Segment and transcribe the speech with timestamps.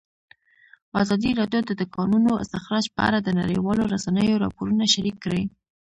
[1.01, 5.43] ازادي راډیو د د کانونو استخراج په اړه د نړیوالو رسنیو راپورونه شریک کړي.